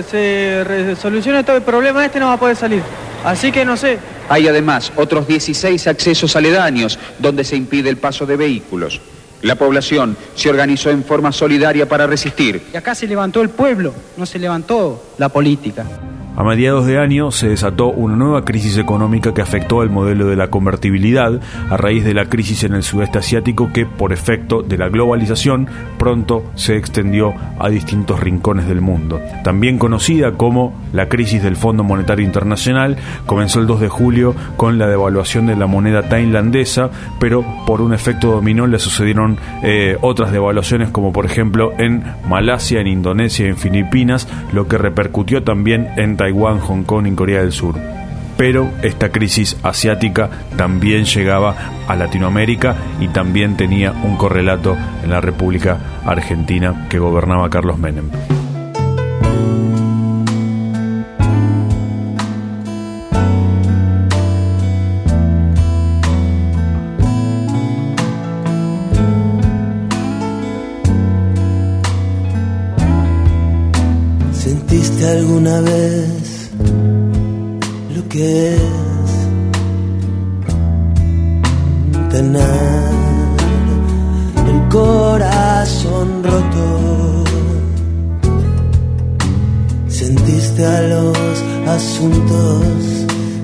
se 0.09 0.95
solucione 0.95 1.43
todo 1.43 1.57
el 1.57 1.61
problema 1.61 2.05
este 2.05 2.19
no 2.19 2.27
va 2.27 2.33
a 2.33 2.39
poder 2.39 2.55
salir. 2.55 2.81
Así 3.25 3.51
que 3.51 3.65
no 3.65 3.75
sé. 3.75 3.99
Hay 4.29 4.47
además 4.47 4.93
otros 4.95 5.27
16 5.27 5.87
accesos 5.87 6.35
aledaños 6.37 6.97
donde 7.19 7.43
se 7.43 7.57
impide 7.57 7.89
el 7.89 7.97
paso 7.97 8.25
de 8.25 8.37
vehículos. 8.37 9.01
La 9.41 9.55
población 9.55 10.15
se 10.35 10.49
organizó 10.49 10.89
en 10.89 11.03
forma 11.03 11.31
solidaria 11.31 11.87
para 11.87 12.07
resistir. 12.07 12.63
Y 12.73 12.77
acá 12.77 12.95
se 12.95 13.07
levantó 13.07 13.41
el 13.41 13.49
pueblo, 13.49 13.93
no 14.15 14.25
se 14.25 14.39
levantó 14.39 15.03
la 15.17 15.29
política. 15.29 15.85
A 16.37 16.45
mediados 16.45 16.85
de 16.85 16.97
año 16.97 17.29
se 17.31 17.49
desató 17.49 17.87
una 17.87 18.15
nueva 18.15 18.45
crisis 18.45 18.77
económica 18.77 19.33
que 19.33 19.41
afectó 19.41 19.81
al 19.81 19.89
modelo 19.89 20.27
de 20.27 20.37
la 20.37 20.47
convertibilidad 20.47 21.41
a 21.69 21.75
raíz 21.75 22.05
de 22.05 22.13
la 22.13 22.25
crisis 22.25 22.63
en 22.63 22.73
el 22.73 22.83
sudeste 22.83 23.19
asiático 23.19 23.73
que, 23.73 23.85
por 23.85 24.13
efecto 24.13 24.61
de 24.61 24.77
la 24.77 24.87
globalización, 24.87 25.67
pronto 25.99 26.45
se 26.55 26.77
extendió 26.77 27.33
a 27.59 27.69
distintos 27.69 28.21
rincones 28.21 28.65
del 28.65 28.79
mundo. 28.79 29.19
También 29.43 29.77
conocida 29.77 30.31
como 30.31 30.73
la 30.93 31.09
crisis 31.09 31.43
del 31.43 31.57
Fondo 31.57 31.83
Monetario 31.83 32.25
Internacional, 32.25 32.95
comenzó 33.25 33.59
el 33.59 33.67
2 33.67 33.81
de 33.81 33.89
julio 33.89 34.33
con 34.55 34.77
la 34.77 34.87
devaluación 34.87 35.47
de 35.47 35.57
la 35.57 35.67
moneda 35.67 36.07
tailandesa, 36.07 36.91
pero 37.19 37.43
por 37.67 37.81
un 37.81 37.93
efecto 37.93 38.31
dominó 38.31 38.67
le 38.67 38.79
sucedieron 38.79 39.37
eh, 39.63 39.97
otras 40.01 40.31
devaluaciones 40.31 40.89
como 40.91 41.11
por 41.11 41.25
ejemplo 41.25 41.73
en 41.77 42.03
Malasia, 42.27 42.79
en 42.79 42.87
Indonesia 42.87 43.47
en 43.47 43.57
Filipinas, 43.57 44.29
lo 44.53 44.69
que 44.69 44.77
repercutió 44.77 45.43
también 45.43 45.89
en 45.97 46.20
Taiwán, 46.21 46.59
Hong 46.59 46.83
Kong 46.83 47.07
y 47.07 47.15
Corea 47.15 47.41
del 47.41 47.51
Sur. 47.51 47.73
Pero 48.37 48.69
esta 48.83 49.11
crisis 49.11 49.57
asiática 49.63 50.29
también 50.55 51.05
llegaba 51.05 51.55
a 51.87 51.95
Latinoamérica 51.95 52.75
y 52.99 53.07
también 53.07 53.57
tenía 53.57 53.91
un 53.91 54.17
correlato 54.17 54.77
en 55.03 55.09
la 55.09 55.19
República 55.19 55.79
Argentina 56.05 56.85
que 56.89 56.99
gobernaba 56.99 57.49
Carlos 57.49 57.79
Menem. 57.79 58.11
¿Sentiste 74.33 75.07
alguna 75.07 75.61
vez 75.61 75.90
lo 78.11 78.17
que 78.17 78.55
es 78.55 78.61
tener 82.09 82.91
el 84.47 84.69
corazón 84.69 86.23
roto? 86.23 87.23
¿Sentiste 89.87 90.65
a 90.65 90.81
los 90.81 91.17
asuntos 91.67 92.63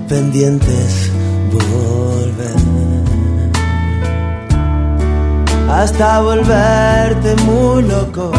pendientes 0.09 1.12
volver? 1.51 2.57
Hasta 5.69 6.21
volverte 6.21 7.36
muy 7.43 7.83
loco. 7.83 8.31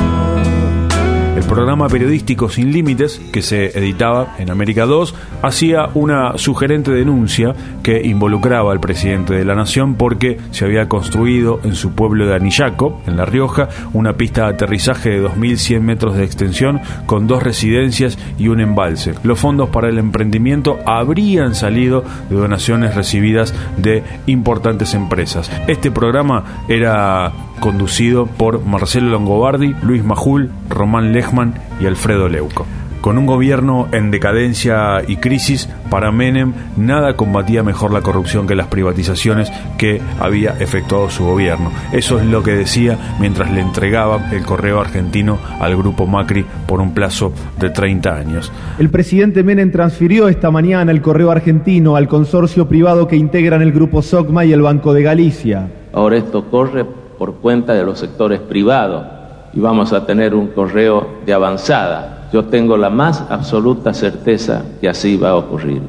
Programa 1.48 1.88
periodístico 1.88 2.50
Sin 2.50 2.72
Límites, 2.72 3.20
que 3.32 3.40
se 3.40 3.78
editaba 3.78 4.34
en 4.38 4.50
América 4.50 4.84
2, 4.84 5.14
hacía 5.42 5.88
una 5.94 6.36
sugerente 6.36 6.90
denuncia 6.90 7.54
que 7.82 8.06
involucraba 8.06 8.70
al 8.70 8.80
presidente 8.80 9.32
de 9.32 9.46
la 9.46 9.54
nación 9.54 9.94
porque 9.94 10.38
se 10.50 10.66
había 10.66 10.90
construido 10.90 11.58
en 11.64 11.74
su 11.74 11.92
pueblo 11.92 12.26
de 12.26 12.34
Anillaco, 12.34 13.00
en 13.06 13.16
La 13.16 13.24
Rioja, 13.24 13.70
una 13.94 14.12
pista 14.12 14.42
de 14.42 14.54
aterrizaje 14.54 15.08
de 15.08 15.26
2.100 15.26 15.80
metros 15.80 16.16
de 16.16 16.24
extensión 16.24 16.80
con 17.06 17.26
dos 17.26 17.42
residencias 17.42 18.18
y 18.38 18.48
un 18.48 18.60
embalse. 18.60 19.14
Los 19.22 19.40
fondos 19.40 19.70
para 19.70 19.88
el 19.88 19.98
emprendimiento 19.98 20.78
habrían 20.84 21.54
salido 21.54 22.04
de 22.28 22.36
donaciones 22.36 22.94
recibidas 22.94 23.54
de 23.78 24.02
importantes 24.26 24.92
empresas. 24.92 25.50
Este 25.66 25.90
programa 25.90 26.64
era 26.68 27.32
conducido 27.58 28.26
por 28.26 28.64
Marcelo 28.64 29.10
Longobardi, 29.10 29.74
Luis 29.82 30.04
Majul, 30.04 30.50
Román 30.68 31.12
Lechman 31.12 31.37
y 31.80 31.86
Alfredo 31.86 32.28
Leuco. 32.28 32.66
Con 33.00 33.16
un 33.16 33.26
gobierno 33.26 33.86
en 33.92 34.10
decadencia 34.10 35.02
y 35.06 35.16
crisis, 35.18 35.68
para 35.88 36.10
Menem 36.10 36.52
nada 36.76 37.14
combatía 37.14 37.62
mejor 37.62 37.92
la 37.92 38.00
corrupción 38.00 38.48
que 38.48 38.56
las 38.56 38.66
privatizaciones 38.66 39.52
que 39.78 40.00
había 40.18 40.56
efectuado 40.58 41.08
su 41.08 41.24
gobierno. 41.24 41.70
Eso 41.92 42.18
es 42.18 42.26
lo 42.26 42.42
que 42.42 42.56
decía 42.56 42.98
mientras 43.20 43.52
le 43.52 43.60
entregaba 43.60 44.30
el 44.32 44.44
correo 44.44 44.80
argentino 44.80 45.38
al 45.60 45.76
grupo 45.76 46.08
Macri 46.08 46.44
por 46.66 46.80
un 46.80 46.92
plazo 46.92 47.32
de 47.60 47.70
30 47.70 48.16
años. 48.16 48.52
El 48.80 48.90
presidente 48.90 49.44
Menem 49.44 49.70
transfirió 49.70 50.26
esta 50.26 50.50
mañana 50.50 50.90
el 50.90 51.00
correo 51.00 51.30
argentino 51.30 51.94
al 51.94 52.08
consorcio 52.08 52.68
privado 52.68 53.06
que 53.06 53.16
integran 53.16 53.62
el 53.62 53.70
grupo 53.70 54.02
SOCMA 54.02 54.44
y 54.44 54.52
el 54.52 54.62
Banco 54.62 54.92
de 54.92 55.02
Galicia. 55.04 55.70
Ahora 55.92 56.16
esto 56.16 56.50
corre 56.50 56.84
por 56.84 57.36
cuenta 57.36 57.74
de 57.74 57.84
los 57.84 58.00
sectores 58.00 58.40
privados 58.40 59.17
y 59.52 59.60
vamos 59.60 59.92
a 59.92 60.06
tener 60.06 60.34
un 60.34 60.48
correo 60.48 61.18
de 61.24 61.32
avanzada. 61.32 62.28
Yo 62.32 62.44
tengo 62.44 62.76
la 62.76 62.90
más 62.90 63.24
absoluta 63.30 63.94
certeza 63.94 64.62
que 64.80 64.88
así 64.88 65.16
va 65.16 65.30
a 65.30 65.36
ocurrir. 65.36 65.82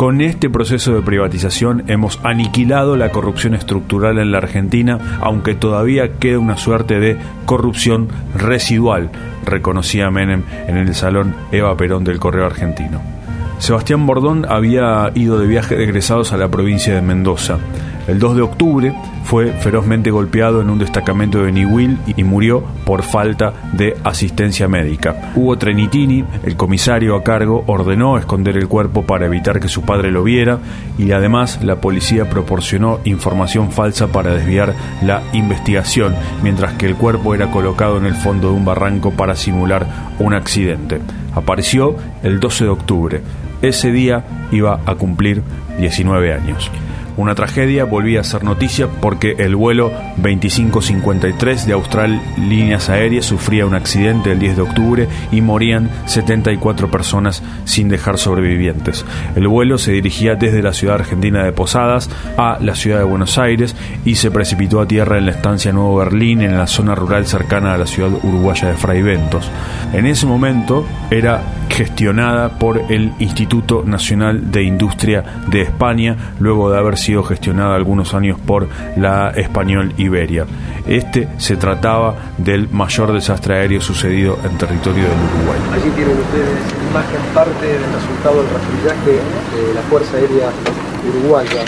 Con 0.00 0.22
este 0.22 0.48
proceso 0.48 0.94
de 0.94 1.02
privatización 1.02 1.84
hemos 1.88 2.20
aniquilado 2.24 2.96
la 2.96 3.10
corrupción 3.10 3.52
estructural 3.52 4.18
en 4.18 4.32
la 4.32 4.38
Argentina, 4.38 4.98
aunque 5.20 5.54
todavía 5.54 6.12
queda 6.12 6.38
una 6.38 6.56
suerte 6.56 6.98
de 7.00 7.18
corrupción 7.44 8.08
residual, 8.34 9.10
reconocía 9.44 10.10
Menem 10.10 10.44
en 10.68 10.78
el 10.78 10.94
salón 10.94 11.34
Eva 11.52 11.76
Perón 11.76 12.04
del 12.04 12.18
Correo 12.18 12.46
Argentino. 12.46 13.02
Sebastián 13.58 14.06
Bordón 14.06 14.46
había 14.48 15.10
ido 15.14 15.38
de 15.38 15.46
viaje 15.46 15.76
de 15.76 15.84
egresados 15.84 16.32
a 16.32 16.38
la 16.38 16.48
provincia 16.48 16.94
de 16.94 17.02
Mendoza. 17.02 17.58
El 18.10 18.18
2 18.18 18.34
de 18.34 18.42
octubre 18.42 18.92
fue 19.22 19.52
ferozmente 19.52 20.10
golpeado 20.10 20.60
en 20.60 20.68
un 20.68 20.80
destacamento 20.80 21.44
de 21.44 21.52
Niwil 21.52 21.96
y 22.16 22.24
murió 22.24 22.64
por 22.84 23.04
falta 23.04 23.52
de 23.72 23.96
asistencia 24.02 24.66
médica. 24.66 25.30
Hugo 25.36 25.56
Trenitini, 25.56 26.24
el 26.42 26.56
comisario 26.56 27.14
a 27.14 27.22
cargo, 27.22 27.62
ordenó 27.68 28.18
esconder 28.18 28.56
el 28.56 28.66
cuerpo 28.66 29.06
para 29.06 29.26
evitar 29.26 29.60
que 29.60 29.68
su 29.68 29.82
padre 29.82 30.10
lo 30.10 30.24
viera 30.24 30.58
y 30.98 31.12
además 31.12 31.62
la 31.62 31.76
policía 31.76 32.28
proporcionó 32.28 32.98
información 33.04 33.70
falsa 33.70 34.08
para 34.08 34.34
desviar 34.34 34.74
la 35.02 35.22
investigación, 35.32 36.16
mientras 36.42 36.72
que 36.72 36.86
el 36.86 36.96
cuerpo 36.96 37.36
era 37.36 37.52
colocado 37.52 37.96
en 37.96 38.06
el 38.06 38.16
fondo 38.16 38.48
de 38.48 38.54
un 38.54 38.64
barranco 38.64 39.12
para 39.12 39.36
simular 39.36 39.86
un 40.18 40.34
accidente. 40.34 41.00
Apareció 41.32 41.94
el 42.24 42.40
12 42.40 42.64
de 42.64 42.70
octubre. 42.70 43.22
Ese 43.62 43.92
día 43.92 44.24
iba 44.50 44.80
a 44.84 44.96
cumplir 44.96 45.44
19 45.78 46.34
años. 46.34 46.72
Una 47.20 47.34
tragedia 47.34 47.84
volvía 47.84 48.20
a 48.20 48.24
ser 48.24 48.44
noticia 48.44 48.88
porque 48.88 49.34
el 49.36 49.54
vuelo 49.54 49.92
2553 50.16 51.66
de 51.66 51.74
Austral 51.74 52.18
Líneas 52.38 52.88
Aéreas 52.88 53.26
sufría 53.26 53.66
un 53.66 53.74
accidente 53.74 54.32
el 54.32 54.38
10 54.38 54.56
de 54.56 54.62
octubre 54.62 55.08
y 55.30 55.42
morían 55.42 55.90
74 56.06 56.90
personas 56.90 57.42
sin 57.66 57.90
dejar 57.90 58.16
sobrevivientes. 58.16 59.04
El 59.36 59.48
vuelo 59.48 59.76
se 59.76 59.92
dirigía 59.92 60.34
desde 60.34 60.62
la 60.62 60.72
ciudad 60.72 60.94
argentina 60.94 61.44
de 61.44 61.52
Posadas 61.52 62.08
a 62.38 62.56
la 62.58 62.74
ciudad 62.74 63.00
de 63.00 63.04
Buenos 63.04 63.36
Aires 63.36 63.76
y 64.06 64.14
se 64.14 64.30
precipitó 64.30 64.80
a 64.80 64.88
tierra 64.88 65.18
en 65.18 65.26
la 65.26 65.32
estancia 65.32 65.74
Nuevo 65.74 65.96
Berlín 65.96 66.40
en 66.40 66.56
la 66.56 66.66
zona 66.66 66.94
rural 66.94 67.26
cercana 67.26 67.74
a 67.74 67.78
la 67.78 67.86
ciudad 67.86 68.12
uruguaya 68.22 68.68
de 68.68 68.78
Fraiventos. 68.78 69.46
En 69.92 70.06
ese 70.06 70.24
momento 70.24 70.86
era 71.10 71.42
gestionada 71.68 72.58
por 72.58 72.80
el 72.90 73.12
Instituto 73.18 73.84
Nacional 73.84 74.50
de 74.50 74.62
Industria 74.62 75.22
de 75.48 75.62
España, 75.62 76.16
luego 76.38 76.70
de 76.70 76.78
haber 76.78 76.96
sido 76.96 77.09
gestionada 77.24 77.74
algunos 77.74 78.14
años 78.14 78.38
por 78.38 78.68
la 78.96 79.30
Español 79.30 79.92
Iberia. 79.96 80.46
Este 80.86 81.28
se 81.38 81.56
trataba 81.56 82.14
del 82.38 82.68
mayor 82.70 83.12
desastre 83.12 83.58
aéreo 83.58 83.80
sucedido 83.80 84.38
en 84.44 84.56
territorio 84.56 85.02
del 85.02 85.12
Uruguay. 85.12 85.60
Allí 85.72 85.90
tienen 85.90 86.16
ustedes 86.18 86.58
imagen 86.90 87.20
parte 87.34 87.66
del 87.66 87.82
resultado 87.92 88.42
del 88.42 88.46
patrullaje 88.46 89.10
de 89.10 89.74
la 89.74 89.82
Fuerza 89.82 90.16
Aérea 90.16 90.50
Uruguaya, 91.08 91.62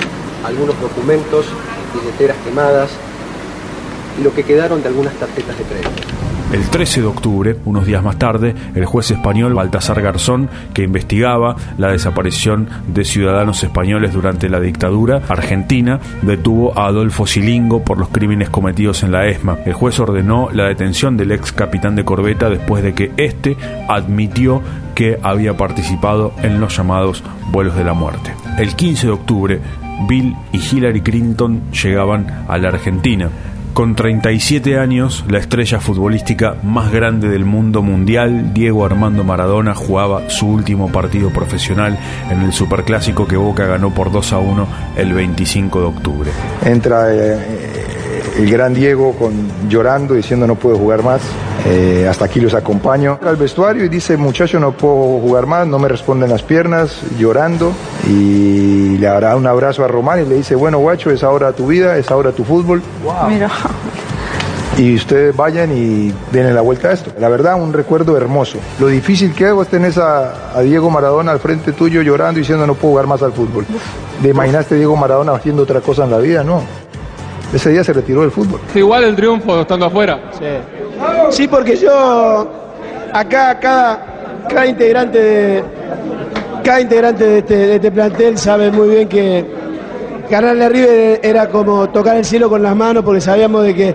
algunos 0.44 0.80
documentos, 0.80 1.46
billeteras 1.94 2.37
quemadas 2.44 2.90
y 4.18 4.22
lo 4.22 4.32
que 4.34 4.44
quedaron 4.44 4.82
de 4.82 4.88
algunas 4.88 5.14
tarjetas 5.14 5.58
de 5.58 5.64
crédito. 5.64 6.22
El 6.52 6.68
13 6.68 7.00
de 7.00 7.06
octubre, 7.06 7.56
unos 7.64 7.87
días 7.87 8.04
más 8.04 8.18
tarde, 8.18 8.54
el 8.75 8.85
juez 8.85 9.11
español 9.11 9.54
Baltasar 9.54 10.02
Garzón, 10.02 10.50
que 10.75 10.82
investigaba 10.82 11.56
la 11.78 11.88
desaparición 11.88 12.68
de 12.88 13.06
ciudadanos 13.06 13.64
españoles 13.64 14.12
durante 14.12 14.50
la 14.50 14.61
dictadura 14.61 15.23
argentina, 15.28 15.99
detuvo 16.21 16.78
a 16.78 16.88
Adolfo 16.88 17.26
Silingo 17.26 17.82
por 17.82 17.97
los 17.97 18.11
crímenes 18.11 18.50
cometidos 18.50 19.02
en 19.02 19.12
la 19.12 19.26
ESMA. 19.28 19.61
El 19.64 19.73
juez 19.73 19.99
ordenó 19.99 20.50
la 20.52 20.64
detención 20.64 21.16
del 21.16 21.32
ex 21.32 21.52
capitán 21.52 21.97
de 21.97 22.04
corbeta 22.04 22.50
después 22.50 22.82
de 22.82 22.92
que 22.92 23.12
éste 23.16 23.56
admitió 23.88 24.61
que 24.94 25.18
había 25.23 25.56
participado 25.56 26.35
en 26.42 26.61
los 26.61 26.76
llamados 26.76 27.25
vuelos 27.50 27.76
de 27.76 27.85
la 27.85 27.94
muerte. 27.94 28.35
El 28.59 28.76
15 28.76 29.06
de 29.06 29.12
octubre, 29.12 29.61
Bill 30.06 30.37
y 30.52 30.59
Hillary 30.59 31.00
Clinton 31.00 31.62
llegaban 31.73 32.44
a 32.47 32.59
la 32.59 32.68
Argentina. 32.68 33.30
Con 33.75 33.95
37 33.95 34.79
años, 34.79 35.25
la 35.31 35.38
estrella 35.38 35.81
futbolística 35.81 36.57
más 36.62 36.93
grande 36.93 37.31
del 37.31 37.47
mundo 37.47 37.81
mundial, 37.83 38.52
Diego 38.52 38.85
Armando 38.85 39.25
Maradona, 39.25 39.75
jugaba 39.75 40.29
su 40.29 40.47
último 40.47 40.93
partido 40.93 41.31
profesional 41.31 41.99
en 42.31 42.43
el 42.43 42.52
Superclásico 42.52 43.26
que 43.26 43.38
Boca 43.38 43.64
ganó 43.64 43.95
por 43.95 44.12
2 44.12 44.33
a 44.35 44.38
1 44.38 44.67
el 44.97 45.14
25 45.14 45.81
de 45.81 45.87
octubre. 45.87 46.31
Entra 46.67 47.14
eh, 47.14 47.38
el 48.37 48.50
gran 48.50 48.75
Diego 48.75 49.14
con, 49.14 49.33
llorando, 49.71 50.12
diciendo 50.12 50.47
no 50.47 50.57
puedo 50.57 50.76
jugar 50.76 51.02
más. 51.02 51.23
Eh, 51.64 52.09
hasta 52.09 52.25
aquí 52.25 52.40
los 52.40 52.54
acompaño 52.54 53.21
al 53.25 53.37
vestuario 53.37 53.85
y 53.85 53.88
dice 53.88 54.16
muchacho 54.16 54.59
no 54.59 54.73
puedo 54.73 55.21
jugar 55.21 55.47
más, 55.47 55.66
no 55.66 55.78
me 55.78 55.88
responden 55.88 56.28
las 56.28 56.42
piernas, 56.42 57.02
llorando 57.19 57.73
y 58.09 58.99
le 58.99 59.07
hará 59.07 59.37
un 59.37 59.47
abrazo 59.47 59.85
a 59.85 59.88
Román 59.88 60.23
y 60.23 60.28
le 60.28 60.35
dice 60.37 60.57
bueno 60.57 60.78
guacho 60.78 61.11
es 61.11 61.23
ahora 61.23 61.52
tu 61.52 61.69
vida, 61.69 61.97
es 61.99 62.11
ahora 62.11 62.33
tu 62.33 62.42
fútbol. 62.45 62.83
Mira. 63.28 63.49
Y 64.78 64.97
ustedes 64.97 65.37
vayan 65.37 65.71
y 65.71 66.14
den 66.33 66.54
la 66.54 66.62
vuelta 66.62 66.88
a 66.88 66.92
esto. 66.92 67.12
La 67.19 67.28
verdad, 67.28 67.61
un 67.61 67.75
recuerdo 67.75 68.16
hermoso. 68.16 68.59
Lo 68.81 68.87
difícil 68.87 69.35
que 69.35 69.50
es 69.50 69.69
tener 69.69 69.92
a, 70.00 70.57
a 70.57 70.62
Diego 70.62 70.88
Maradona 70.88 71.31
al 71.33 71.40
frente 71.40 71.73
tuyo 71.73 72.00
llorando 72.00 72.38
y 72.38 72.42
diciendo 72.42 72.66
no 72.66 72.75
puedo 72.75 72.92
jugar 72.92 73.07
más 73.07 73.23
al 73.23 73.33
fútbol. 73.33 73.66
¿De 74.23 74.31
imaginaste 74.31 74.75
a 74.75 74.78
Diego 74.78 74.97
Maradona 74.97 75.33
haciendo 75.33 75.64
otra 75.64 75.83
cosa 75.83 76.04
en 76.04 76.11
la 76.11 76.19
vida? 76.19 76.42
No. 76.42 76.62
Ese 77.52 77.71
día 77.71 77.85
se 77.85 77.92
retiró 77.92 78.23
del 78.23 78.30
fútbol. 78.30 78.61
Igual 78.75 79.04
el 79.04 79.16
triunfo 79.16 79.61
estando 79.61 79.87
afuera. 79.87 80.18
Sí. 80.38 80.47
Sí, 81.30 81.49
porque 81.49 81.76
yo 81.76 82.49
acá 83.12 83.59
cada, 83.59 84.06
cada 84.49 84.66
integrante 84.66 85.18
de 85.18 85.64
cada 86.64 86.80
integrante 86.80 87.25
de 87.25 87.38
este, 87.38 87.56
de 87.56 87.75
este 87.76 87.90
plantel 87.90 88.38
sabe 88.38 88.71
muy 88.71 88.88
bien 88.88 89.09
que 89.09 89.44
ganarle 90.30 90.64
a 90.64 90.68
River 90.68 91.21
era 91.23 91.49
como 91.49 91.88
tocar 91.90 92.16
el 92.16 92.25
cielo 92.25 92.49
con 92.49 92.62
las 92.62 92.75
manos 92.75 93.04
porque 93.04 93.21
sabíamos 93.21 93.64
de 93.64 93.75
que 93.75 93.94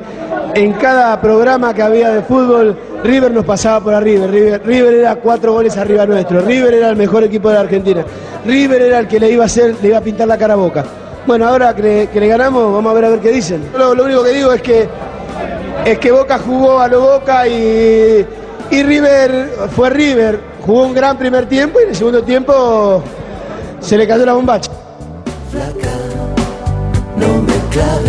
en 0.53 0.73
cada 0.73 1.19
programa 1.21 1.73
que 1.73 1.81
había 1.81 2.09
de 2.09 2.21
fútbol 2.21 2.77
River 3.03 3.31
nos 3.31 3.45
pasaba 3.45 3.79
por 3.79 3.93
arriba. 3.93 4.27
River, 4.27 4.61
River 4.65 4.93
era 4.95 5.15
cuatro 5.15 5.53
goles 5.53 5.77
arriba 5.77 6.05
nuestro. 6.05 6.41
River 6.41 6.73
era 6.73 6.89
el 6.89 6.95
mejor 6.95 7.23
equipo 7.23 7.49
de 7.49 7.55
la 7.55 7.61
Argentina. 7.61 8.03
River 8.45 8.81
era 8.81 8.99
el 8.99 9.07
que 9.07 9.19
le 9.19 9.31
iba 9.31 9.43
a 9.43 9.45
hacer, 9.45 9.75
le 9.81 9.89
iba 9.89 9.97
a 9.97 10.01
pintar 10.01 10.27
la 10.27 10.37
cara 10.37 10.53
a 10.53 10.57
Boca. 10.57 10.83
Bueno, 11.27 11.45
ahora 11.45 11.75
que 11.75 12.07
le, 12.13 12.27
ganamos, 12.27 12.71
vamos 12.71 12.89
a 12.89 12.93
ver 12.95 13.03
a 13.03 13.09
ver 13.09 13.19
qué 13.19 13.33
dicen. 13.33 13.61
Lo, 13.77 13.91
único 13.91 14.23
que 14.23 14.29
digo 14.29 14.53
es 14.53 14.61
que 14.61 14.87
es 15.85 15.99
que 15.99 16.09
Boca 16.09 16.39
jugó 16.39 16.79
a 16.79 16.87
lo 16.87 17.01
Boca 17.01 17.45
y, 17.45 18.25
River 18.71 19.51
fue 19.75 19.89
River. 19.89 20.39
Jugó 20.65 20.83
un 20.83 20.93
gran 20.93 21.17
primer 21.17 21.45
tiempo 21.45 21.81
y 21.81 21.83
en 21.83 21.89
el 21.89 21.95
segundo 21.95 22.23
tiempo 22.23 23.03
se 23.81 23.97
le 23.97 24.07
cayó 24.07 24.25
la 24.25 24.33
bombacha. 24.33 24.71
No 27.17 27.41
me 27.41 27.53
claves 27.71 28.06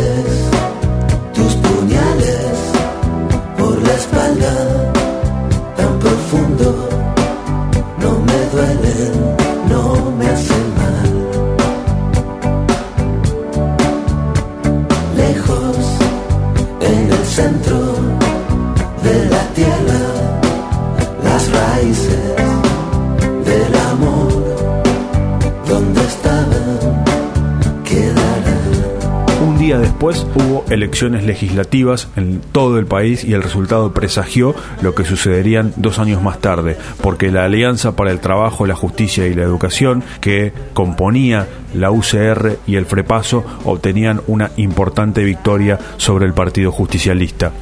Un 29.41 29.59
día 29.59 29.79
después 29.79 30.27
hubo 30.35 30.65
elecciones 30.69 31.25
legislativas 31.25 32.09
en 32.17 32.41
todo 32.53 32.79
el 32.79 32.87
país 32.87 33.25
y 33.25 33.35
el 33.35 33.43
resultado 33.43 33.93
presagió 33.93 34.55
lo 34.83 34.95
que 34.95 35.05
sucederían 35.05 35.73
dos 35.77 35.99
años 35.99 36.23
más 36.23 36.41
tarde, 36.41 36.77
porque 37.01 37.31
la 37.31 37.45
Alianza 37.45 37.95
para 37.95 38.11
el 38.11 38.21
Trabajo, 38.21 38.67
la 38.67 38.75
Justicia 38.75 39.27
y 39.27 39.35
la 39.35 39.43
Educación, 39.43 40.03
que 40.21 40.53
componía 40.75 41.47
la 41.75 41.91
UCR 41.91 42.59
y 42.67 42.77
el 42.77 42.87
Frepaso, 42.87 43.45
obtenían 43.65 44.21
una 44.27 44.51
importante 44.57 45.23
victoria 45.23 45.79
sobre 45.97 46.27
el 46.27 46.35
Partido 46.35 46.73
Justicialista 46.73 47.53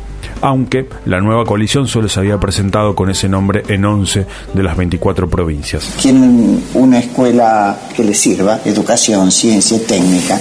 aunque 0.41 0.89
la 1.05 1.21
nueva 1.21 1.45
coalición 1.45 1.87
solo 1.87 2.09
se 2.09 2.21
había 2.21 2.39
presentado 2.39 2.95
con 2.95 3.11
ese 3.11 3.29
nombre 3.29 3.63
en 3.69 3.85
11 3.85 4.27
de 4.53 4.63
las 4.63 4.77
24 4.77 5.29
provincias. 5.29 5.95
Quieren 6.01 6.63
una 6.75 6.99
escuela 6.99 7.79
que 7.95 8.05
les 8.05 8.19
sirva, 8.19 8.61
educación, 8.65 9.31
ciencia, 9.31 9.79
técnica, 9.87 10.41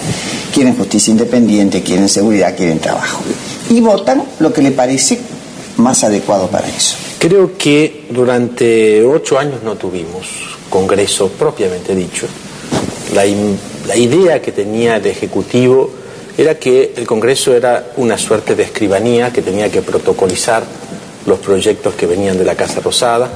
quieren 0.53 0.75
justicia 0.75 1.11
independiente, 1.11 1.81
quieren 1.81 2.09
seguridad, 2.09 2.55
quieren 2.55 2.79
trabajo. 2.79 3.23
Y 3.69 3.81
votan 3.81 4.23
lo 4.39 4.51
que 4.53 4.61
le 4.61 4.71
parece 4.71 5.19
más 5.77 6.03
adecuado 6.03 6.47
para 6.47 6.67
eso. 6.67 6.97
Creo 7.19 7.57
que 7.57 8.05
durante 8.09 9.03
ocho 9.03 9.39
años 9.39 9.63
no 9.63 9.75
tuvimos 9.75 10.55
Congreso 10.69 11.29
propiamente 11.29 11.95
dicho. 11.95 12.27
La, 13.13 13.23
la 13.87 13.95
idea 13.95 14.41
que 14.41 14.51
tenía 14.51 14.97
el 14.97 15.05
Ejecutivo 15.05 15.89
era 16.37 16.55
que 16.55 16.93
el 16.95 17.07
Congreso 17.07 17.55
era 17.55 17.85
una 17.97 18.17
suerte 18.17 18.55
de 18.55 18.63
escribanía 18.63 19.31
que 19.31 19.41
tenía 19.41 19.71
que 19.71 19.81
protocolizar 19.81 20.63
los 21.25 21.39
proyectos 21.39 21.95
que 21.95 22.05
venían 22.05 22.37
de 22.37 22.45
la 22.45 22.55
Casa 22.55 22.81
Rosada. 22.81 23.29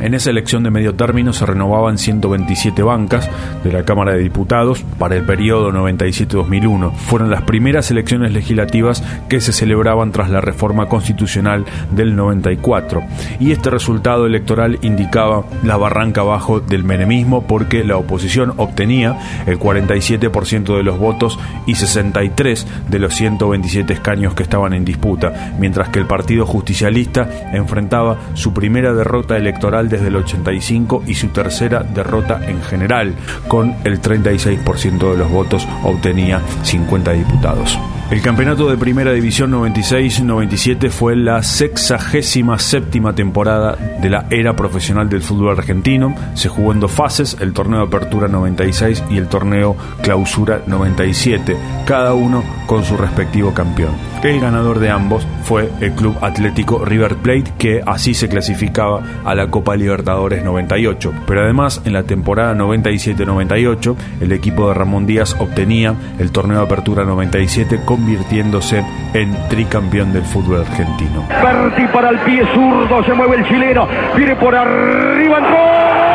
En 0.00 0.14
esa 0.14 0.30
elección 0.30 0.62
de 0.62 0.70
medio 0.70 0.94
término 0.94 1.34
se 1.34 1.44
renovaban 1.44 1.98
127 1.98 2.82
bancas 2.82 3.28
de 3.62 3.70
la 3.70 3.84
Cámara 3.84 4.12
de 4.12 4.20
Diputados 4.20 4.82
para 4.98 5.14
el 5.16 5.24
periodo 5.24 5.70
97-2001. 5.72 6.94
Fueron 6.94 7.30
las 7.30 7.42
primeras 7.42 7.90
elecciones 7.90 8.32
legislativas 8.32 9.04
que 9.28 9.42
se 9.42 9.52
celebraban 9.52 10.10
tras 10.10 10.30
la 10.30 10.40
reforma 10.40 10.86
constitucional 10.86 11.66
del 11.90 12.16
94. 12.16 13.02
Y 13.40 13.52
este 13.52 13.68
resultado 13.68 14.24
electoral 14.24 14.78
indicaba 14.80 15.44
la 15.62 15.76
barranca 15.76 16.22
abajo 16.22 16.60
del 16.60 16.82
menemismo 16.82 17.46
porque 17.46 17.84
la 17.84 17.98
oposición 17.98 18.54
obtenía 18.56 19.18
el 19.46 19.58
47% 19.58 20.76
de 20.76 20.82
los 20.82 20.98
votos 20.98 21.38
y 21.66 21.74
63 21.74 22.66
de 22.88 22.98
los 22.98 23.14
127 23.14 23.92
escaños 23.92 24.34
que 24.34 24.44
estaban 24.44 24.72
en 24.72 24.86
disputa, 24.86 25.54
mientras 25.58 25.90
que 25.90 25.98
el 25.98 26.06
Partido 26.06 26.46
Justicialista 26.46 27.28
enfrentaba 27.52 28.16
su 28.32 28.54
primera 28.54 28.94
derrota 28.94 29.36
electoral 29.36 29.89
desde 29.90 30.08
el 30.08 30.16
85 30.16 31.02
y 31.06 31.14
su 31.14 31.28
tercera 31.28 31.82
derrota 31.82 32.40
en 32.48 32.62
general, 32.62 33.14
con 33.48 33.76
el 33.84 34.00
36% 34.00 35.10
de 35.10 35.18
los 35.18 35.30
votos 35.30 35.68
obtenía 35.84 36.40
50 36.62 37.12
diputados. 37.12 37.78
El 38.10 38.22
campeonato 38.22 38.68
de 38.68 38.76
Primera 38.76 39.12
División 39.12 39.52
96-97 39.52 40.90
fue 40.90 41.14
la 41.14 41.44
sexagésima 41.44 42.58
séptima 42.58 43.14
temporada 43.14 43.76
de 43.76 44.10
la 44.10 44.26
era 44.30 44.56
profesional 44.56 45.08
del 45.08 45.22
fútbol 45.22 45.56
argentino. 45.56 46.16
Se 46.34 46.48
jugó 46.48 46.72
en 46.72 46.80
dos 46.80 46.90
fases, 46.90 47.36
el 47.40 47.52
torneo 47.52 47.82
apertura 47.82 48.26
96 48.26 49.04
y 49.10 49.16
el 49.16 49.28
torneo 49.28 49.76
clausura 50.02 50.60
97, 50.66 51.56
cada 51.86 52.12
uno 52.14 52.42
con 52.66 52.84
su 52.84 52.96
respectivo 52.96 53.54
campeón. 53.54 53.92
El 54.24 54.40
ganador 54.40 54.80
de 54.80 54.90
ambos 54.90 55.24
fue 55.44 55.70
el 55.80 55.92
Club 55.92 56.16
Atlético 56.20 56.84
River 56.84 57.16
Plate, 57.16 57.52
que 57.58 57.80
así 57.86 58.12
se 58.12 58.28
clasificaba 58.28 59.02
a 59.24 59.34
la 59.34 59.50
Copa 59.50 59.76
Libertadores 59.76 60.44
98. 60.44 61.12
Pero 61.26 61.42
además, 61.42 61.80
en 61.84 61.92
la 61.92 62.02
temporada 62.02 62.54
97-98, 62.54 63.96
el 64.20 64.32
equipo 64.32 64.68
de 64.68 64.74
Ramón 64.74 65.06
Díaz 65.06 65.36
obtenía 65.38 65.94
el 66.18 66.32
torneo 66.32 66.60
apertura 66.60 67.04
97, 67.04 67.80
convirtiéndose 68.00 68.82
en 69.12 69.36
tricampeón 69.48 70.12
del 70.12 70.22
fútbol 70.22 70.62
argentino. 70.62 71.26
Berti 71.28 71.86
para 71.88 72.08
el 72.08 72.18
pie 72.20 72.42
zurdo, 72.54 73.04
se 73.04 73.12
mueve 73.12 73.36
el 73.36 73.44
chileno, 73.46 73.86
viene 74.16 74.34
por 74.36 74.54
arriba. 74.54 76.09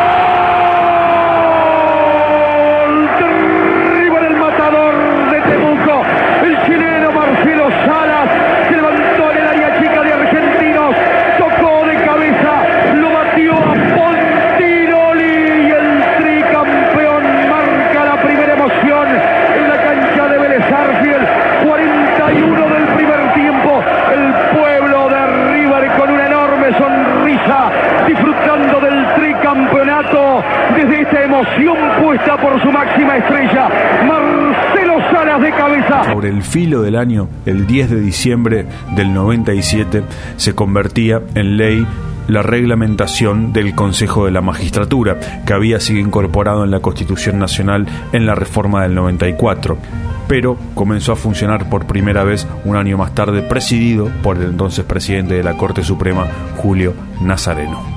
Estrella, 33.14 33.70
Marcelo 34.08 35.40
de 35.40 35.52
cabeza. 35.52 36.04
Sobre 36.06 36.30
el 36.30 36.44
filo 36.44 36.82
del 36.82 36.96
año, 36.96 37.28
el 37.46 37.68
10 37.68 37.90
de 37.90 38.00
diciembre 38.00 38.66
del 38.96 39.14
97, 39.14 40.04
se 40.38 40.56
convertía 40.56 41.22
en 41.36 41.58
ley 41.58 41.86
la 42.28 42.42
reglamentación 42.42 43.54
del 43.54 43.76
Consejo 43.76 44.26
de 44.26 44.32
la 44.32 44.42
Magistratura, 44.42 45.18
que 45.46 45.54
había 45.54 45.80
sido 45.80 46.00
incorporado 46.00 46.64
en 46.64 46.72
la 46.72 46.80
Constitución 46.80 47.38
Nacional 47.38 47.86
en 48.14 48.26
la 48.26 48.36
reforma 48.36 48.84
del 48.84 48.96
94 48.96 49.78
pero 50.28 50.58
comenzó 50.74 51.12
a 51.12 51.16
funcionar 51.16 51.70
por 51.70 51.86
primera 51.86 52.24
vez 52.24 52.48
un 52.64 52.76
año 52.76 52.98
más 52.98 53.14
tarde, 53.14 53.44
presidido 53.44 54.10
por 54.24 54.38
el 54.38 54.46
entonces 54.46 54.84
presidente 54.84 55.36
de 55.36 55.44
la 55.44 55.56
Corte 55.56 55.84
Suprema, 55.84 56.28
Julio 56.58 56.96
Nazareno. 57.22 57.95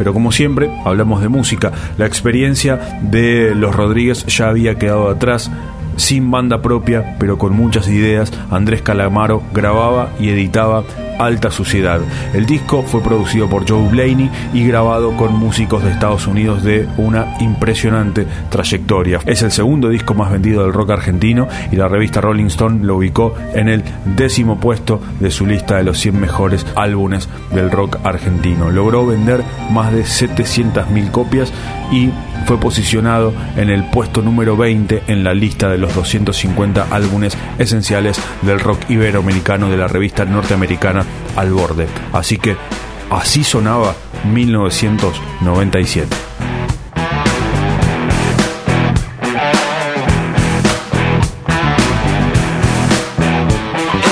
Pero 0.00 0.14
como 0.14 0.32
siempre, 0.32 0.70
hablamos 0.86 1.20
de 1.20 1.28
música. 1.28 1.72
La 1.98 2.06
experiencia 2.06 2.98
de 3.02 3.54
los 3.54 3.76
Rodríguez 3.76 4.24
ya 4.24 4.48
había 4.48 4.76
quedado 4.76 5.10
atrás. 5.10 5.50
Sin 5.96 6.30
banda 6.30 6.62
propia, 6.62 7.16
pero 7.18 7.36
con 7.36 7.52
muchas 7.52 7.86
ideas, 7.86 8.32
Andrés 8.50 8.80
Calamaro 8.80 9.42
grababa 9.52 10.08
y 10.18 10.30
editaba 10.30 10.84
Alta 11.20 11.50
Suciedad. 11.50 12.00
El 12.34 12.46
disco 12.46 12.82
fue 12.82 13.02
producido 13.02 13.48
por 13.48 13.68
Joe 13.68 13.88
Blaney 13.88 14.30
y 14.54 14.66
grabado 14.66 15.16
con 15.16 15.34
músicos 15.34 15.84
de 15.84 15.90
Estados 15.90 16.26
Unidos 16.26 16.62
de 16.62 16.88
una 16.96 17.36
impresionante 17.40 18.26
trayectoria. 18.48 19.20
Es 19.26 19.42
el 19.42 19.52
segundo 19.52 19.88
disco 19.88 20.14
más 20.14 20.32
vendido 20.32 20.62
del 20.62 20.72
rock 20.72 20.90
argentino 20.90 21.48
y 21.70 21.76
la 21.76 21.88
revista 21.88 22.20
Rolling 22.20 22.46
Stone 22.46 22.84
lo 22.84 22.96
ubicó 22.96 23.34
en 23.54 23.68
el 23.68 23.84
décimo 24.16 24.58
puesto 24.58 25.00
de 25.20 25.30
su 25.30 25.46
lista 25.46 25.76
de 25.76 25.84
los 25.84 25.98
100 25.98 26.18
mejores 26.18 26.66
álbumes 26.74 27.28
del 27.54 27.70
rock 27.70 27.98
argentino. 28.04 28.70
Logró 28.70 29.06
vender 29.06 29.42
más 29.70 29.92
de 29.92 30.02
700.000 30.02 31.10
copias 31.10 31.52
y 31.92 32.10
fue 32.46 32.58
posicionado 32.58 33.32
en 33.56 33.70
el 33.70 33.84
puesto 33.84 34.22
número 34.22 34.56
20 34.56 35.04
en 35.06 35.24
la 35.24 35.34
lista 35.34 35.68
de 35.68 35.78
los 35.78 35.94
250 35.94 36.88
álbumes 36.90 37.36
esenciales 37.58 38.20
del 38.42 38.60
rock 38.60 38.88
iberoamericano 38.88 39.68
de 39.70 39.76
la 39.76 39.88
revista 39.88 40.24
norteamericana 40.24 41.04
Al 41.36 41.52
Borde. 41.52 41.86
Así 42.12 42.36
que 42.36 42.56
así 43.10 43.44
sonaba 43.44 43.94
1997. 44.24 46.16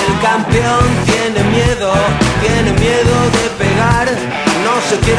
El 0.07 0.19
campeón 0.21 0.85
tiene 1.05 1.43
miedo, 1.49 1.91
tiene 2.41 2.71
miedo 2.79 3.15
de 3.31 3.49
pegar, 3.63 4.07
no 4.63 4.73
se 4.89 4.97
quiere 4.99 5.18